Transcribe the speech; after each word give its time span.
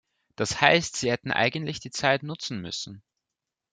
Das 0.35 0.59
heißt, 0.59 0.95
Sie 0.95 1.11
hätten 1.11 1.29
eigentlich 1.31 1.79
die 1.79 1.91
Zeit 1.91 2.23
nutzen 2.23 2.59
müssen. 2.59 3.03